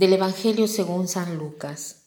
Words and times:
Del 0.00 0.14
Evangelio 0.14 0.66
según 0.66 1.08
San 1.08 1.36
Lucas. 1.36 2.06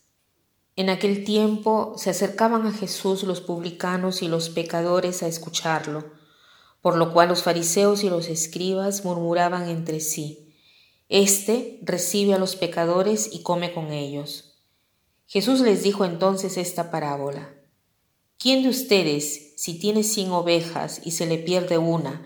En 0.75 0.89
aquel 0.89 1.23
tiempo 1.23 1.93
se 1.95 2.09
acercaban 2.09 2.65
a 2.65 2.71
Jesús 2.71 3.21
los 3.21 3.39
publicanos 3.39 4.23
y 4.23 4.27
los 4.27 4.49
pecadores 4.49 5.21
a 5.21 5.27
escucharlo, 5.27 6.03
por 6.81 6.97
lo 6.97 7.13
cual 7.13 7.29
los 7.29 7.43
fariseos 7.43 8.03
y 8.03 8.09
los 8.09 8.29
escribas 8.29 9.05
murmuraban 9.05 9.69
entre 9.69 9.99
sí, 9.99 10.55
Este 11.07 11.77
recibe 11.83 12.33
a 12.33 12.39
los 12.39 12.55
pecadores 12.55 13.29
y 13.31 13.43
come 13.43 13.75
con 13.75 13.91
ellos. 13.91 14.55
Jesús 15.27 15.59
les 15.59 15.83
dijo 15.83 16.03
entonces 16.03 16.57
esta 16.57 16.89
parábola. 16.89 17.53
¿Quién 18.39 18.63
de 18.63 18.69
ustedes, 18.69 19.53
si 19.57 19.77
tiene 19.77 20.01
cien 20.01 20.31
ovejas 20.31 20.99
y 21.05 21.11
se 21.11 21.27
le 21.27 21.37
pierde 21.37 21.77
una, 21.77 22.23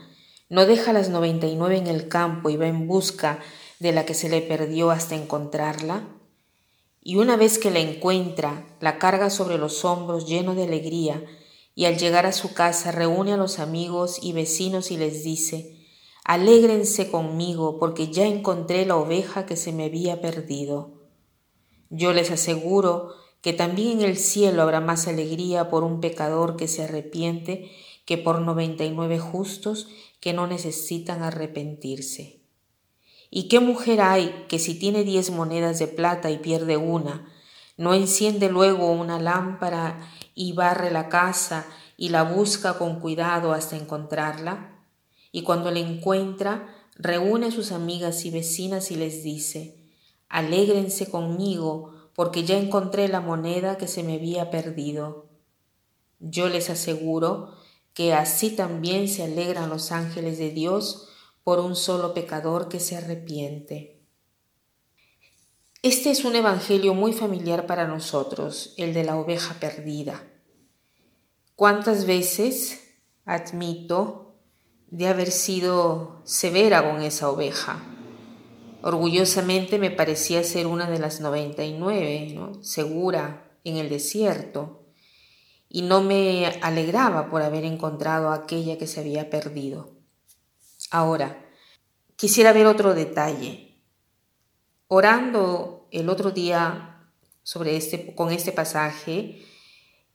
no 0.47 0.65
deja 0.65 0.93
las 0.93 1.09
noventa 1.09 1.45
y 1.45 1.57
nueve 1.57 1.75
en 1.75 1.87
el 1.87 2.07
campo 2.07 2.49
y 2.49 2.55
va 2.55 2.67
en 2.67 2.87
busca 2.87 3.33
de 3.39 3.66
la 3.79 4.05
que 4.05 4.13
se 4.13 4.29
le 4.29 4.41
perdió 4.41 4.91
hasta 4.91 5.15
encontrarla? 5.15 6.07
Y 7.01 7.15
una 7.15 7.37
vez 7.37 7.57
que 7.57 7.71
la 7.71 7.79
encuentra, 7.79 8.65
la 8.81 8.97
carga 8.97 9.29
sobre 9.29 9.57
los 9.57 9.85
hombros 9.85 10.27
lleno 10.27 10.55
de 10.55 10.63
alegría, 10.63 11.23
y 11.75 11.85
al 11.85 11.97
llegar 11.97 12.25
a 12.25 12.33
su 12.33 12.53
casa 12.53 12.91
reúne 12.91 13.33
a 13.33 13.37
los 13.37 13.59
amigos 13.59 14.17
y 14.21 14.33
vecinos 14.33 14.89
y 14.89 14.97
les 14.97 15.23
dice, 15.23 15.77
Alégrense 16.23 17.09
conmigo 17.09 17.79
porque 17.79 18.11
ya 18.11 18.25
encontré 18.25 18.85
la 18.85 18.97
oveja 18.97 19.45
que 19.45 19.55
se 19.55 19.71
me 19.71 19.85
había 19.85 20.19
perdido. 20.19 21.07
Yo 21.89 22.11
les 22.11 22.31
aseguro 22.31 23.13
que 23.41 23.53
también 23.53 24.01
en 24.01 24.05
el 24.09 24.17
cielo 24.17 24.61
habrá 24.61 24.81
más 24.81 25.07
alegría 25.07 25.69
por 25.69 25.85
un 25.85 26.01
pecador 26.01 26.57
que 26.57 26.67
se 26.67 26.83
arrepiente 26.83 27.71
que 28.05 28.17
por 28.17 28.41
noventa 28.41 28.83
y 28.83 28.91
nueve 28.91 29.19
justos 29.19 29.87
que 30.19 30.33
no 30.33 30.47
necesitan 30.47 31.23
arrepentirse. 31.23 32.41
¿Y 33.29 33.47
qué 33.49 33.59
mujer 33.59 34.01
hay 34.01 34.45
que 34.47 34.59
si 34.59 34.79
tiene 34.79 35.03
diez 35.03 35.31
monedas 35.31 35.79
de 35.79 35.87
plata 35.87 36.31
y 36.31 36.37
pierde 36.37 36.77
una, 36.77 37.31
no 37.75 37.93
enciende 37.93 38.49
luego 38.49 38.91
una 38.91 39.19
lámpara 39.19 39.99
y 40.33 40.53
barre 40.53 40.91
la 40.91 41.09
casa 41.09 41.65
y 41.97 42.09
la 42.09 42.23
busca 42.23 42.77
con 42.77 42.99
cuidado 42.99 43.53
hasta 43.53 43.75
encontrarla? 43.75 44.83
Y 45.31 45.43
cuando 45.43 45.71
la 45.71 45.79
encuentra, 45.79 46.73
reúne 46.95 47.47
a 47.47 47.51
sus 47.51 47.71
amigas 47.71 48.25
y 48.25 48.31
vecinas 48.31 48.91
y 48.91 48.95
les 48.95 49.23
dice, 49.23 49.77
Alégrense 50.29 51.09
conmigo, 51.09 51.93
porque 52.15 52.43
ya 52.43 52.57
encontré 52.57 53.07
la 53.07 53.21
moneda 53.21 53.77
que 53.77 53.87
se 53.87 54.03
me 54.03 54.15
había 54.15 54.49
perdido. 54.49 55.27
Yo 56.19 56.49
les 56.49 56.69
aseguro 56.69 57.53
que 57.93 58.13
así 58.13 58.55
también 58.55 59.07
se 59.07 59.23
alegran 59.23 59.69
los 59.69 59.91
ángeles 59.91 60.37
de 60.37 60.49
Dios 60.49 61.09
por 61.47 61.61
un 61.61 61.77
solo 61.77 62.13
pecador 62.13 62.67
que 62.67 62.81
se 62.81 62.97
arrepiente. 62.97 64.01
Este 65.81 66.11
es 66.11 66.25
un 66.25 66.35
evangelio 66.35 66.93
muy 66.93 67.13
familiar 67.13 67.65
para 67.67 67.87
nosotros, 67.87 68.73
el 68.75 68.93
de 68.93 69.05
la 69.05 69.15
oveja 69.15 69.55
perdida. 69.57 70.21
¿Cuántas 71.55 72.05
veces 72.05 72.81
admito 73.23 74.35
de 74.87 75.07
haber 75.07 75.31
sido 75.31 76.19
severa 76.25 76.83
con 76.91 77.01
esa 77.01 77.29
oveja? 77.29 77.81
Orgullosamente 78.81 79.79
me 79.79 79.89
parecía 79.89 80.43
ser 80.43 80.67
una 80.67 80.89
de 80.89 80.99
las 80.99 81.21
99, 81.21 82.33
¿no? 82.35 82.61
segura 82.61 83.57
en 83.63 83.77
el 83.77 83.87
desierto, 83.87 84.83
y 85.69 85.83
no 85.83 86.01
me 86.01 86.45
alegraba 86.61 87.29
por 87.29 87.41
haber 87.41 87.63
encontrado 87.63 88.31
a 88.31 88.35
aquella 88.35 88.77
que 88.77 88.85
se 88.85 88.99
había 88.99 89.29
perdido. 89.29 89.96
Ahora, 90.89 91.45
quisiera 92.15 92.53
ver 92.53 92.65
otro 92.67 92.93
detalle. 92.93 93.81
Orando 94.87 95.87
el 95.91 96.09
otro 96.09 96.31
día 96.31 97.11
sobre 97.43 97.75
este, 97.75 98.15
con 98.15 98.31
este 98.31 98.51
pasaje, 98.51 99.45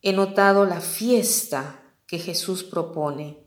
he 0.00 0.12
notado 0.12 0.65
la 0.65 0.81
fiesta 0.81 1.83
que 2.06 2.19
Jesús 2.19 2.65
propone, 2.65 3.47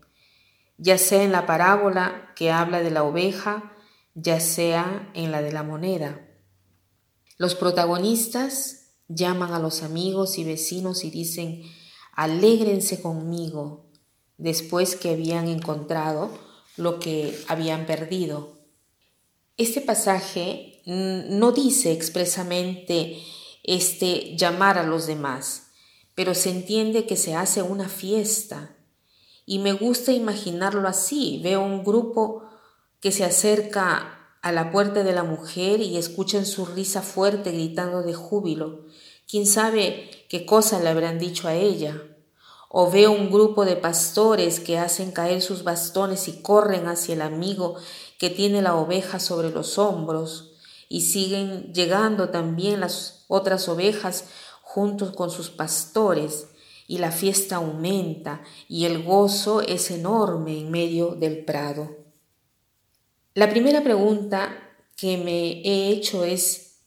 ya 0.78 0.98
sea 0.98 1.24
en 1.24 1.32
la 1.32 1.46
parábola 1.46 2.34
que 2.36 2.52
habla 2.52 2.82
de 2.82 2.92
la 2.92 3.04
oveja, 3.04 3.74
ya 4.14 4.40
sea 4.40 5.12
en 5.14 5.32
la 5.32 5.42
de 5.42 5.52
la 5.52 5.64
moneda. 5.64 6.28
Los 7.38 7.56
protagonistas 7.56 8.94
llaman 9.08 9.54
a 9.54 9.60
los 9.60 9.84
amigos 9.84 10.38
y 10.38 10.44
vecinos 10.44 11.04
y 11.04 11.12
dicen, 11.12 11.64
alégrense 12.14 13.02
conmigo, 13.02 13.92
después 14.38 14.96
que 14.96 15.12
habían 15.12 15.48
encontrado 15.48 16.32
lo 16.78 17.00
que 17.00 17.38
habían 17.48 17.86
perdido. 17.86 18.60
Este 19.58 19.82
pasaje 19.82 20.82
no 20.86 21.52
dice 21.52 21.92
expresamente 21.92 23.22
este 23.64 24.36
llamar 24.38 24.78
a 24.78 24.84
los 24.84 25.08
demás, 25.08 25.72
pero 26.14 26.36
se 26.36 26.50
entiende 26.50 27.06
que 27.06 27.18
se 27.18 27.36
hace 27.36 27.62
una 27.62 27.90
fiesta. 27.90 28.76
Y 29.46 29.60
me 29.60 29.74
gusta 29.74 30.12
imaginarlo 30.12 30.88
así. 30.88 31.40
Veo 31.44 31.64
un 31.64 31.84
grupo 31.84 32.44
que 33.00 33.12
se 33.12 33.24
acerca 33.24 34.38
a 34.42 34.52
la 34.52 34.72
puerta 34.72 35.04
de 35.04 35.14
la 35.14 35.24
mujer 35.24 35.82
y 35.82 35.98
escuchan 35.98 36.46
su 36.46 36.66
risa 36.66 37.02
fuerte 37.02 37.52
gritando 37.52 38.04
de 38.04 38.14
júbilo. 38.14 38.86
¿Quién 39.28 39.46
sabe 39.48 40.10
qué 40.30 40.46
cosa 40.46 40.80
le 40.80 40.90
habrán 40.90 41.18
dicho 41.18 41.48
a 41.48 41.56
ella? 41.56 42.15
O 42.70 42.90
veo 42.92 43.12
un 43.12 43.32
grupo 43.32 43.66
de 43.66 43.76
pastores 43.76 44.60
que 44.60 44.78
hacen 44.78 45.12
caer 45.12 45.42
sus 45.42 45.64
bastones 45.64 46.28
y 46.28 46.42
corren 46.42 46.88
hacia 46.88 47.14
el 47.16 47.22
amigo 47.22 47.76
que 48.20 48.30
tiene 48.30 48.62
la 48.62 48.76
oveja 48.76 49.20
sobre 49.20 49.50
los 49.50 49.78
hombros, 49.78 50.54
y 50.88 51.02
siguen 51.02 51.74
llegando 51.74 52.30
también 52.30 52.80
las 52.80 53.26
otras 53.28 53.68
ovejas 53.70 54.26
juntos 54.62 55.16
con 55.16 55.32
sus 55.32 55.50
pastores, 55.50 56.48
y 56.88 57.00
la 57.00 57.12
fiesta 57.12 57.58
aumenta, 57.58 58.44
y 58.68 58.86
el 58.86 59.04
gozo 59.04 59.62
es 59.62 59.90
enorme 59.90 60.60
en 60.60 60.72
medio 60.72 61.16
del 61.16 61.44
prado. 61.44 62.06
La 63.34 63.50
primera 63.50 63.84
pregunta 63.84 64.58
que 64.96 65.18
me 65.18 65.62
he 65.62 65.90
hecho 65.90 66.24
es, 66.24 66.78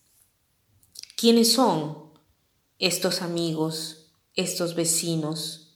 ¿quiénes 1.17 1.53
son 1.53 2.13
estos 2.79 3.21
amigos, 3.23 4.13
estos 4.35 4.75
vecinos? 4.75 5.68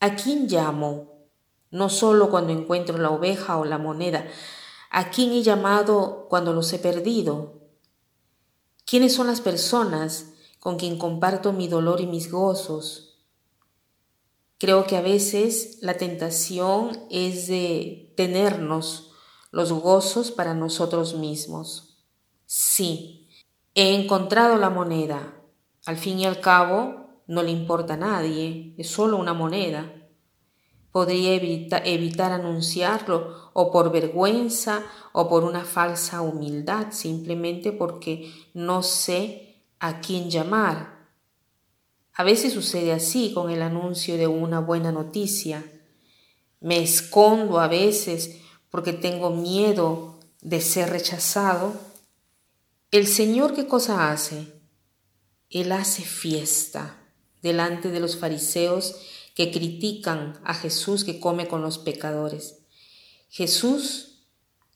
¿A 0.00 0.14
quién 0.14 0.46
llamo? 0.46 1.26
No 1.70 1.88
solo 1.88 2.30
cuando 2.30 2.52
encuentro 2.52 2.98
la 2.98 3.10
oveja 3.10 3.58
o 3.58 3.64
la 3.64 3.78
moneda. 3.78 4.26
¿A 4.90 5.10
quién 5.10 5.32
he 5.32 5.42
llamado 5.42 6.26
cuando 6.30 6.52
los 6.52 6.72
he 6.72 6.78
perdido? 6.78 7.60
¿Quiénes 8.86 9.14
son 9.14 9.26
las 9.26 9.40
personas 9.40 10.34
con 10.60 10.76
quien 10.76 10.98
comparto 10.98 11.52
mi 11.52 11.68
dolor 11.68 12.00
y 12.00 12.06
mis 12.06 12.30
gozos? 12.30 13.18
Creo 14.58 14.86
que 14.86 14.96
a 14.96 15.02
veces 15.02 15.78
la 15.82 15.96
tentación 15.98 17.06
es 17.10 17.46
de 17.46 18.12
tenernos 18.16 19.12
los 19.50 19.72
gozos 19.72 20.30
para 20.30 20.54
nosotros 20.54 21.14
mismos. 21.14 21.98
Sí, 22.46 23.28
he 23.74 23.94
encontrado 23.94 24.56
la 24.56 24.70
moneda. 24.70 25.34
Al 25.86 25.96
fin 25.96 26.18
y 26.18 26.26
al 26.26 26.40
cabo, 26.40 27.07
no 27.28 27.42
le 27.42 27.50
importa 27.50 27.94
a 27.94 27.98
nadie, 27.98 28.74
es 28.78 28.88
solo 28.88 29.18
una 29.18 29.34
moneda. 29.34 29.92
Podría 30.90 31.34
evitar 31.34 32.32
anunciarlo 32.32 33.50
o 33.52 33.70
por 33.70 33.92
vergüenza 33.92 34.82
o 35.12 35.28
por 35.28 35.44
una 35.44 35.64
falsa 35.64 36.22
humildad, 36.22 36.86
simplemente 36.90 37.70
porque 37.70 38.32
no 38.54 38.82
sé 38.82 39.62
a 39.78 40.00
quién 40.00 40.30
llamar. 40.30 41.06
A 42.14 42.24
veces 42.24 42.54
sucede 42.54 42.92
así 42.92 43.32
con 43.34 43.50
el 43.50 43.60
anuncio 43.60 44.16
de 44.16 44.26
una 44.26 44.60
buena 44.60 44.90
noticia. 44.90 45.70
Me 46.60 46.82
escondo 46.82 47.60
a 47.60 47.68
veces 47.68 48.40
porque 48.70 48.94
tengo 48.94 49.30
miedo 49.30 50.18
de 50.40 50.62
ser 50.62 50.88
rechazado. 50.88 51.74
El 52.90 53.06
Señor 53.06 53.54
qué 53.54 53.68
cosa 53.68 54.10
hace? 54.10 54.54
Él 55.50 55.72
hace 55.72 56.02
fiesta 56.02 56.98
delante 57.42 57.90
de 57.90 58.00
los 58.00 58.16
fariseos 58.16 58.96
que 59.34 59.50
critican 59.52 60.40
a 60.44 60.54
Jesús 60.54 61.04
que 61.04 61.20
come 61.20 61.46
con 61.46 61.62
los 61.62 61.78
pecadores. 61.78 62.60
Jesús 63.30 64.24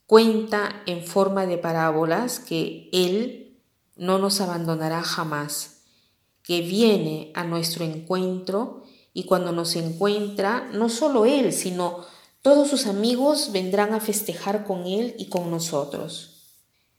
cuenta 0.07 0.83
en 0.87 1.05
forma 1.05 1.47
de 1.47 1.59
parábolas 1.59 2.39
que 2.39 2.89
Él 2.93 3.59
no 3.97 4.19
nos 4.19 4.41
abandonará 4.41 5.03
jamás, 5.03 5.83
que 6.43 6.61
viene 6.61 7.33
a 7.35 7.45
nuestro 7.45 7.85
encuentro 7.85 8.85
y 9.15 9.25
cuando 9.25 9.53
nos 9.53 9.77
encuentra, 9.77 10.69
no 10.73 10.89
solo 10.89 11.25
Él, 11.27 11.53
sino 11.53 12.05
todos 12.43 12.69
sus 12.69 12.87
amigos 12.87 13.53
vendrán 13.53 13.95
a 13.95 14.01
festejar 14.01 14.65
con 14.65 14.87
Él 14.87 15.15
y 15.19 15.29
con 15.29 15.51
nosotros. 15.51 16.32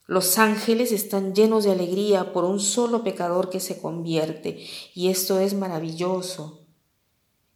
Los 0.05 0.37
ángeles 0.37 0.91
están 0.91 1.33
llenos 1.33 1.63
de 1.63 1.71
alegría 1.71 2.33
por 2.33 2.43
un 2.43 2.59
solo 2.59 3.03
pecador 3.03 3.49
que 3.49 3.59
se 3.59 3.81
convierte, 3.81 4.65
y 4.93 5.09
esto 5.09 5.39
es 5.39 5.53
maravilloso. 5.53 6.65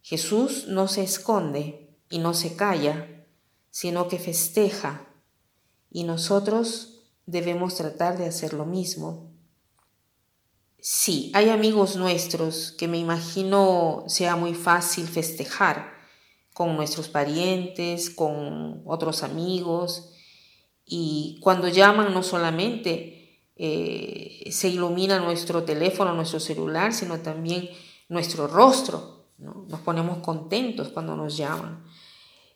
Jesús 0.00 0.66
no 0.68 0.88
se 0.88 1.02
esconde 1.02 1.98
y 2.08 2.18
no 2.18 2.32
se 2.32 2.56
calla, 2.56 3.26
sino 3.70 4.08
que 4.08 4.18
festeja, 4.18 5.12
y 5.90 6.04
nosotros 6.04 7.02
debemos 7.26 7.74
tratar 7.74 8.16
de 8.16 8.26
hacer 8.26 8.54
lo 8.54 8.64
mismo. 8.64 9.30
Sí, 10.80 11.30
hay 11.34 11.50
amigos 11.50 11.96
nuestros 11.96 12.72
que 12.72 12.88
me 12.88 12.98
imagino 12.98 14.04
sea 14.06 14.36
muy 14.36 14.54
fácil 14.54 15.06
festejar 15.06 15.92
con 16.54 16.76
nuestros 16.76 17.08
parientes, 17.08 18.08
con 18.08 18.82
otros 18.86 19.22
amigos, 19.22 20.14
y 20.88 21.38
cuando 21.40 21.68
llaman 21.68 22.14
no 22.14 22.22
solamente 22.22 23.42
eh, 23.56 24.48
se 24.50 24.68
ilumina 24.68 25.20
nuestro 25.20 25.64
teléfono, 25.64 26.14
nuestro 26.14 26.40
celular, 26.40 26.94
sino 26.94 27.20
también 27.20 27.68
nuestro 28.08 28.46
rostro. 28.46 29.26
Nos 29.36 29.80
ponemos 29.80 30.18
contentos 30.18 30.88
cuando 30.88 31.14
nos 31.14 31.36
llaman. 31.36 31.84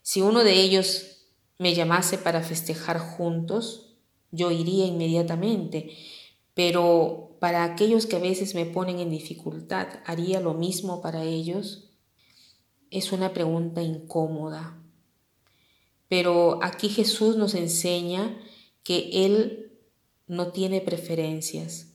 Si 0.00 0.22
uno 0.22 0.42
de 0.42 0.54
ellos 0.54 1.26
me 1.58 1.74
llamase 1.74 2.18
para 2.18 2.40
festejar 2.40 2.98
juntos, 2.98 3.98
yo 4.30 4.50
iría 4.50 4.86
inmediatamente, 4.86 5.94
pero 6.54 7.36
para 7.38 7.64
aquellos 7.64 8.06
que 8.06 8.16
a 8.16 8.20
veces 8.20 8.54
me 8.54 8.64
ponen 8.64 8.98
en 8.98 9.10
dificultad, 9.10 9.88
¿haría 10.06 10.40
lo 10.40 10.54
mismo 10.54 11.02
para 11.02 11.22
ellos? 11.22 11.90
Es 12.90 13.12
una 13.12 13.32
pregunta 13.32 13.82
incómoda, 13.82 14.81
pero 16.12 16.58
aquí 16.60 16.90
Jesús 16.90 17.38
nos 17.38 17.54
enseña 17.54 18.38
que 18.84 19.24
Él 19.24 19.80
no 20.26 20.48
tiene 20.48 20.82
preferencias. 20.82 21.94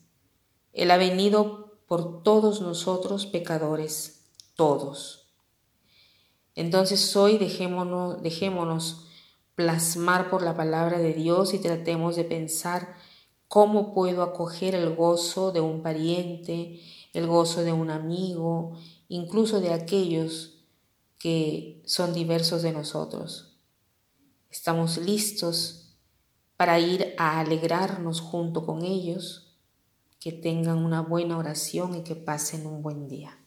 Él 0.74 0.90
ha 0.90 0.98
venido 0.98 1.78
por 1.86 2.24
todos 2.24 2.60
nosotros 2.60 3.28
pecadores, 3.28 4.31
todos. 4.56 5.28
Entonces 6.56 7.16
hoy 7.16 7.38
dejémonos, 7.38 8.24
dejémonos 8.24 9.06
plasmar 9.54 10.31
por 10.31 10.42
la 10.42 10.58
palabra 10.58 10.98
de 10.98 11.14
Dios 11.14 11.54
y 11.54 11.60
tratemos 11.60 12.16
de 12.16 12.24
pensar 12.24 12.96
cómo 13.48 13.94
puedo 13.94 14.24
acoger 14.24 14.74
el 14.74 14.96
gozo 14.96 15.52
de 15.52 15.62
un 15.62 15.84
pariente, 15.84 16.81
el 17.14 17.28
gozo 17.28 17.62
de 17.62 17.72
un 17.72 17.92
amigo, 17.92 18.80
incluso 19.10 19.62
de 19.62 19.74
aquellos 19.74 20.64
que 21.19 21.84
son 21.86 22.16
diversos 22.16 22.64
de 22.64 22.72
nosotros. 22.72 23.47
Estamos 24.50 24.98
listos 24.98 25.98
para 26.56 26.80
ir 26.80 27.14
a 27.18 27.40
alegrarnos 27.40 28.22
junto 28.22 28.66
con 28.66 28.84
ellos, 28.84 29.58
que 30.20 30.32
tengan 30.32 30.80
una 30.80 31.02
buena 31.02 31.38
oración 31.38 31.96
y 31.96 32.04
que 32.04 32.16
pasen 32.16 32.66
un 32.66 32.82
buen 32.82 33.08
día. 33.08 33.38